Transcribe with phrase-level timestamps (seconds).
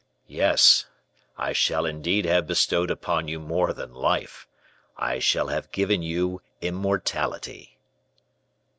[0.25, 0.87] Yes;
[1.37, 4.47] I shall indeed have bestowed upon you more than life,
[4.97, 7.77] I shall have given you immortality."